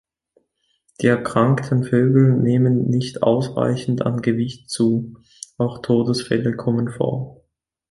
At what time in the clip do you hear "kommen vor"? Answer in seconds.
6.55-7.43